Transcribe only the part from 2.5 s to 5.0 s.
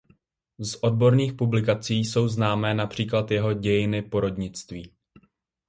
například jeho "Dějiny porodnictví".